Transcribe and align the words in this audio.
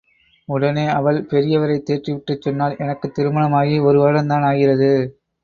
உடனே 0.49 0.87
அவள் 0.89 1.21
பெரியவரைத் 1.23 1.85
தேற்றிவிட்டுச் 1.89 2.41
சொன்னாள், 2.41 2.75
எனக்குத் 2.77 3.13
திருமணமாகி 3.13 3.79
ஒரு 3.81 4.01
வருடந்தான் 4.01 4.45
ஆகிறது. 4.45 4.91